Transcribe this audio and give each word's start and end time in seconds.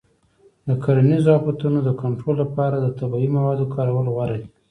د 0.67 0.69
کرنیزو 0.83 1.29
آفتونو 1.37 1.79
د 1.83 1.89
کنټرول 2.01 2.35
لپاره 2.43 2.75
د 2.79 2.87
طبیعي 2.99 3.29
موادو 3.37 3.71
کارول 3.75 4.07
غوره 4.15 4.35
دي. 4.41 4.47